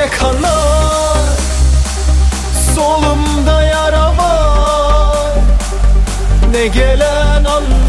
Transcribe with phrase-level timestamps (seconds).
[0.00, 1.26] Gökçe kanar.
[2.74, 5.34] Solumda yara var.
[6.50, 7.80] Ne gelen anlar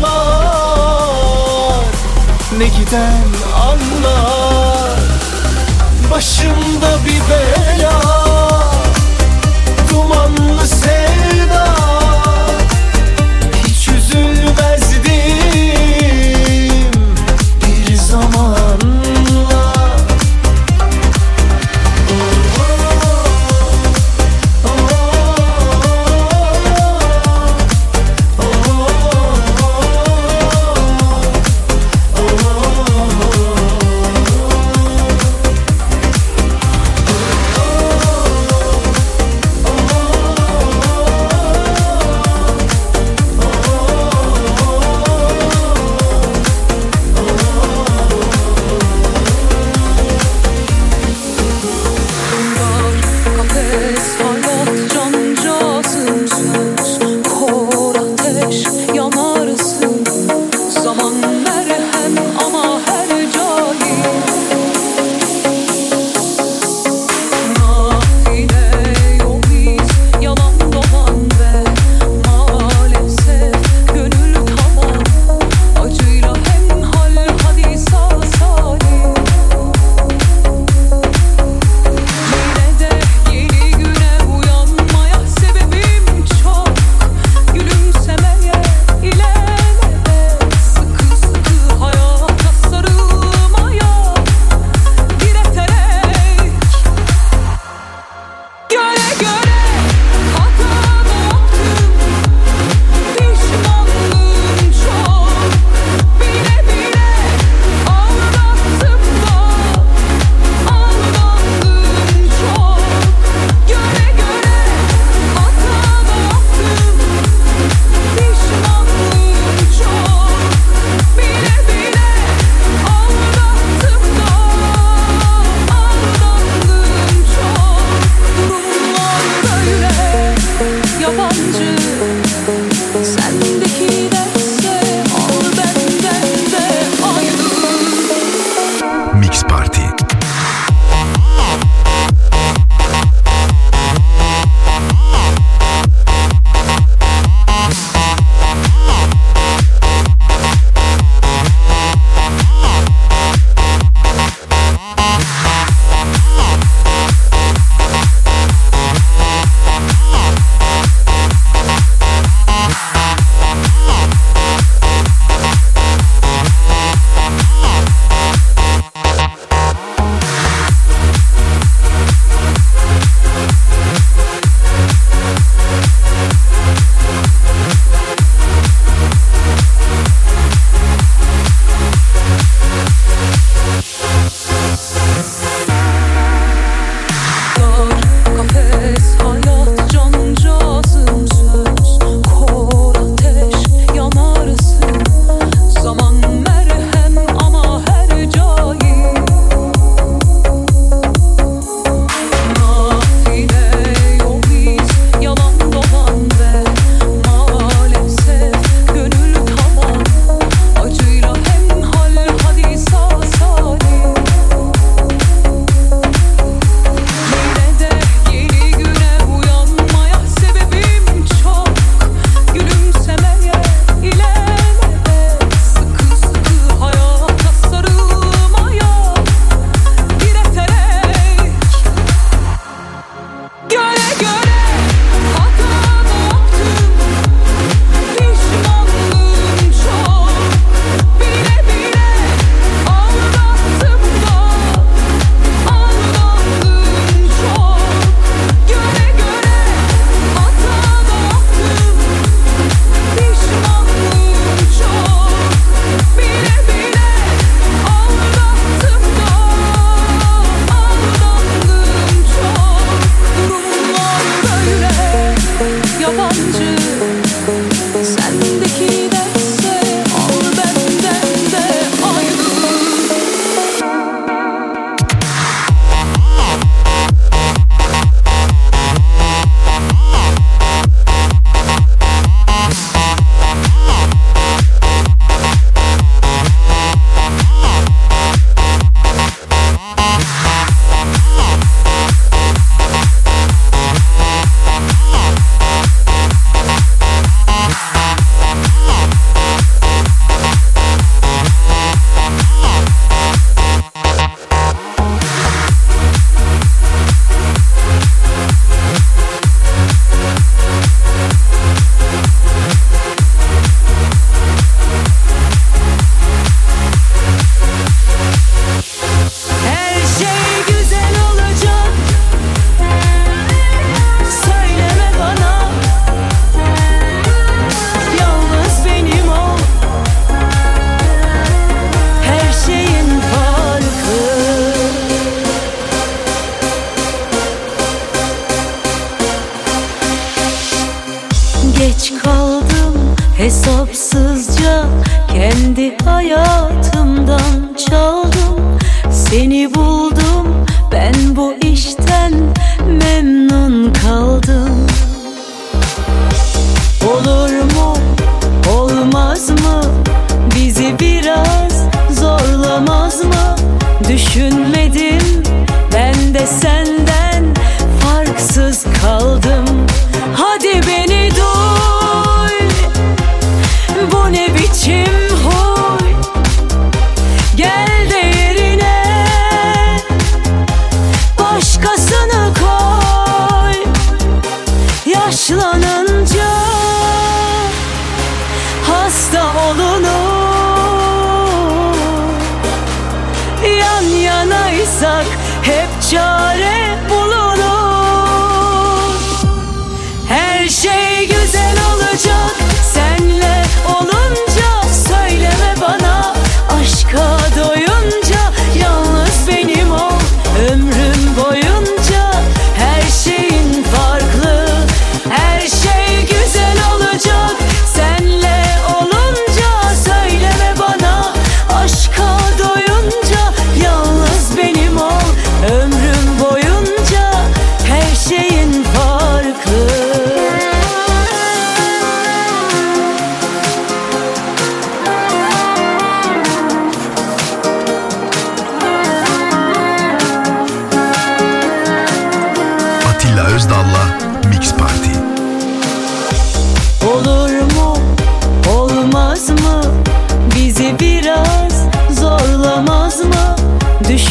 [2.57, 4.99] Ne giden anlar.
[6.11, 8.30] Başımda bir bela.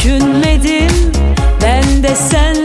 [0.01, 1.13] Düşünmedim.
[1.63, 2.60] Ben de senden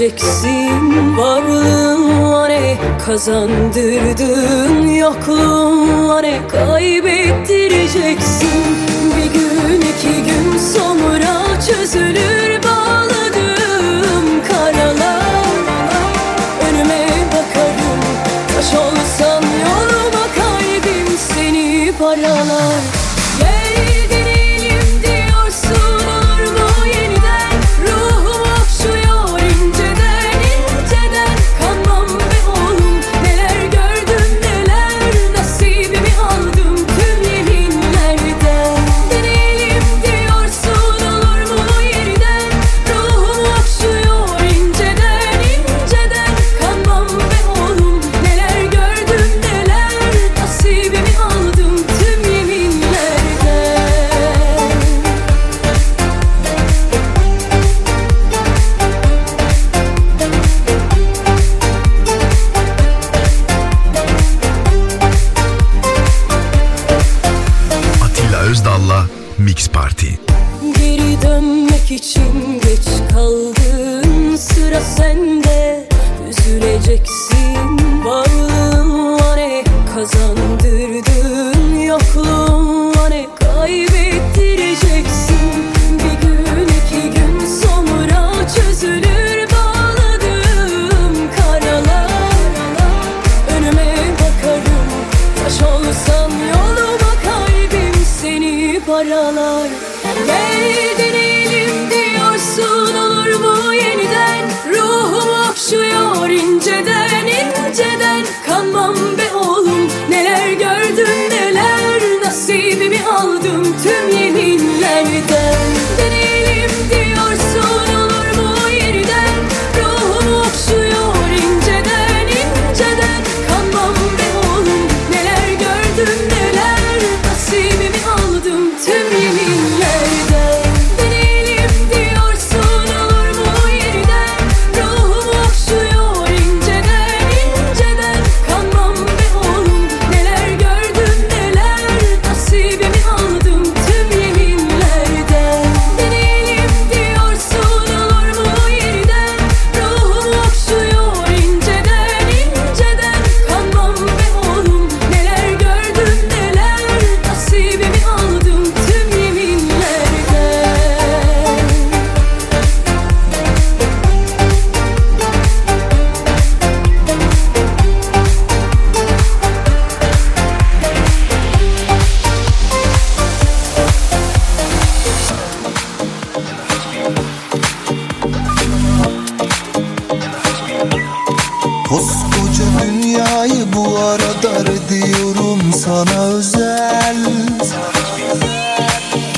[0.00, 4.86] Üzüleceksin Varlığın var ne kazandırdın?
[4.86, 8.69] Yokluğun var ne kaybettireceksin
[76.90, 77.29] Üzüleceksin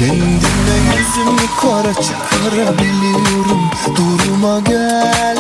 [0.02, 5.38] Kendime yüzümü kara çıkarabiliyorum Duruma gel.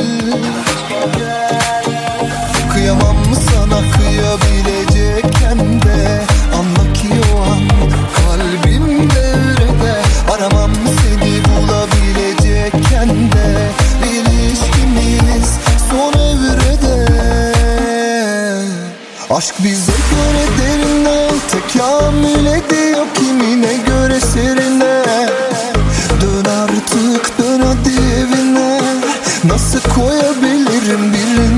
[2.72, 6.22] Kıyamam mı sana kıyabilecekken de?
[6.58, 7.68] Anla ki o an
[8.16, 9.94] kalbim devrede.
[10.32, 13.70] Aramam mı seni bulabilecekken de?
[14.06, 15.58] İlişkimiz
[15.90, 17.12] son evrede.
[19.30, 23.81] Aşk bize göre derinden tekamül ediyor kimine
[24.32, 25.02] esirine
[26.20, 28.80] Dön artık dön hadi evine.
[29.44, 31.51] Nasıl koyabilirim bilmiyorum.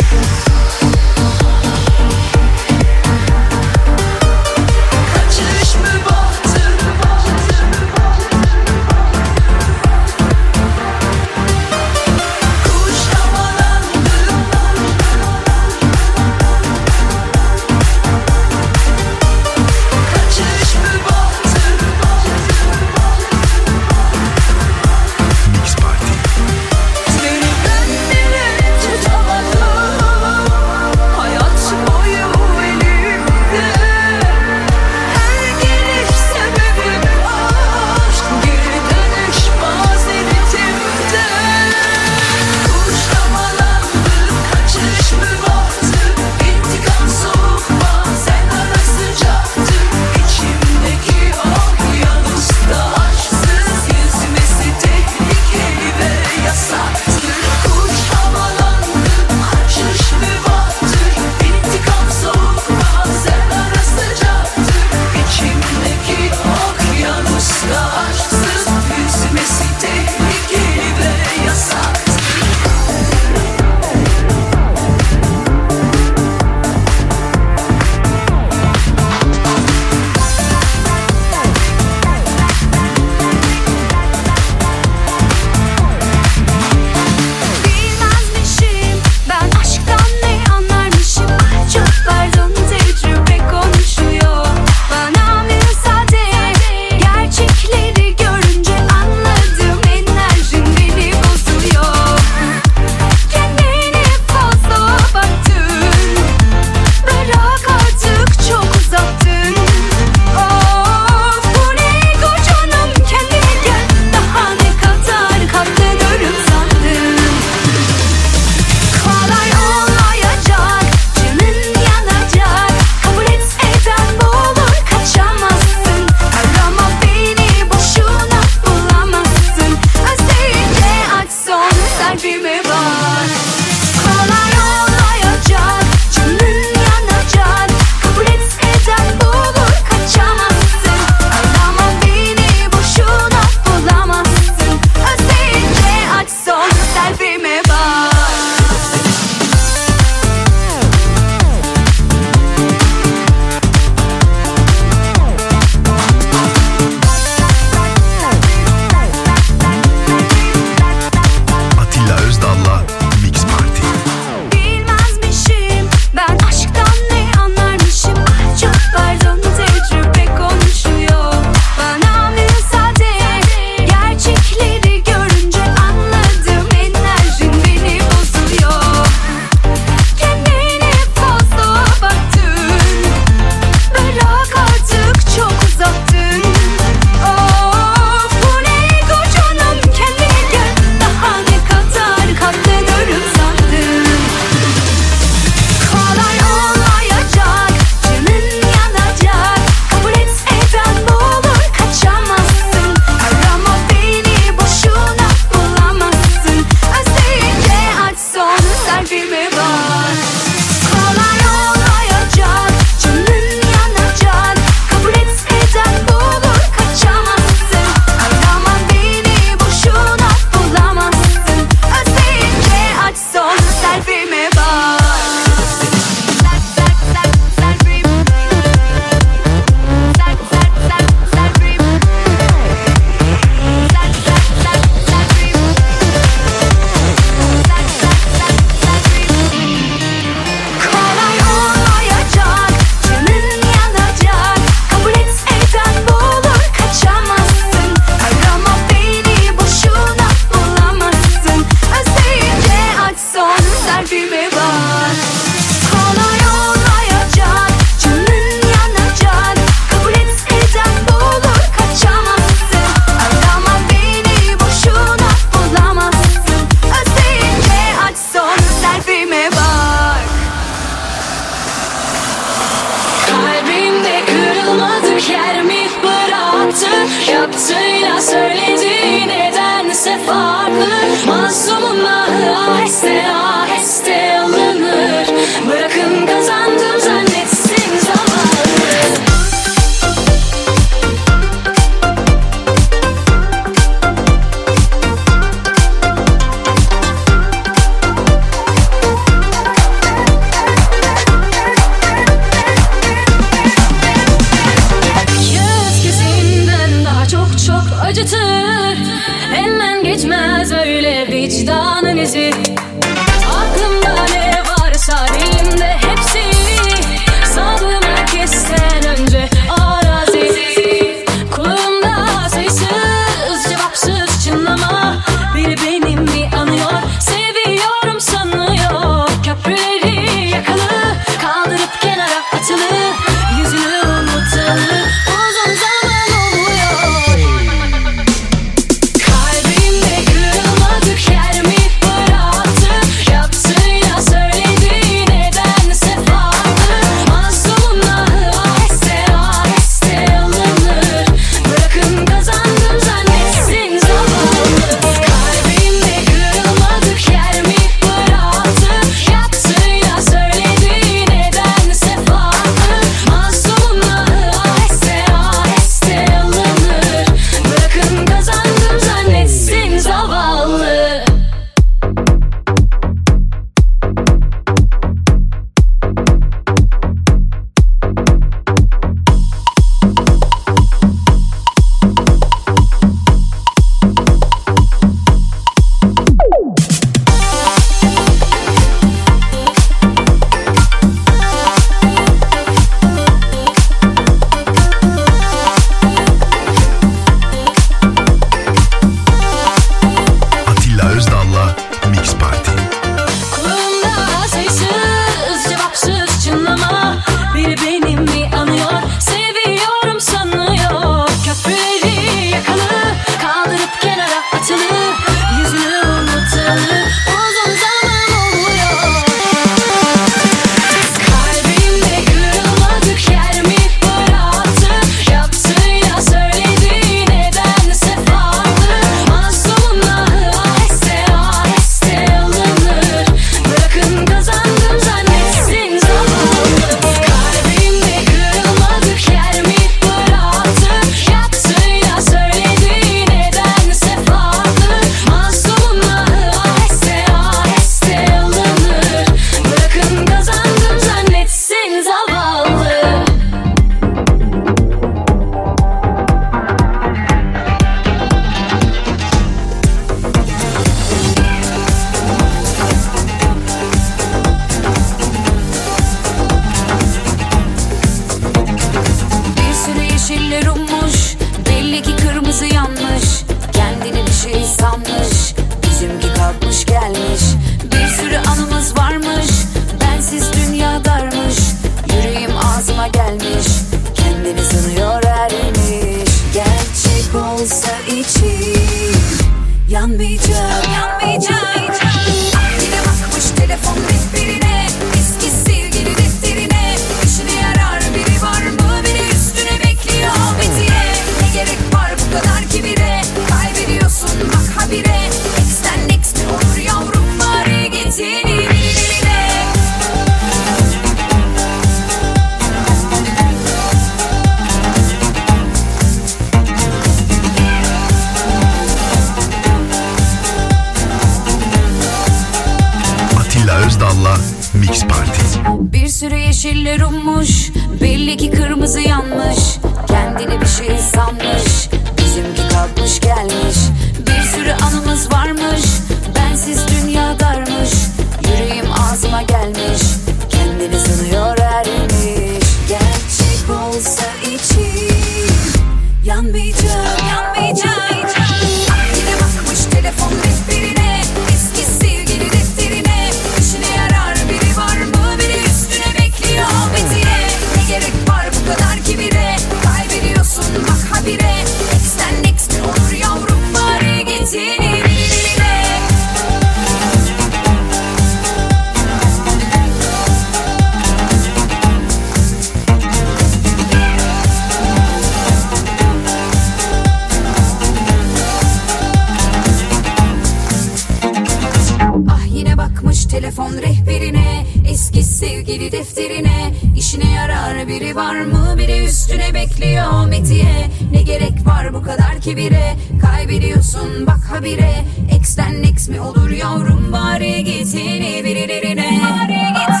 [590.31, 592.95] merhametiye Ne gerek var bu kadar kibire?
[593.21, 595.05] Kaybediyorsun bak habire.
[595.35, 597.13] Eksten eks mi olur yavrum?
[597.13, 600.00] Bari gitini birilerine Bari gitini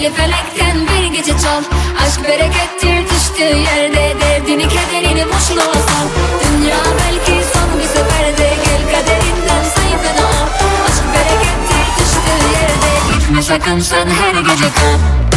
[0.00, 1.62] Hayli felekten bir gece çal.
[2.06, 6.06] Aşk berekettir düştüğü yerde Derdini kederini boşluğa sal.
[6.44, 10.28] Dünya belki son bir seferde Gel kaderinden say feda
[10.86, 15.29] Aşk berekettir düştüğü yerde Gitme sakın sen her gece kal.